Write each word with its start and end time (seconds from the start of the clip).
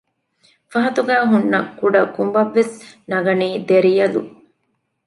ފަހަތުގައި 0.71 1.25
ހުންނަ 1.31 1.59
ކުޑަ 1.79 2.01
ކުނބަށް 2.15 2.53
ވެސް 2.55 2.73
ނަގަނީ 3.11 3.49
ދެރިޔަލު 3.67 4.21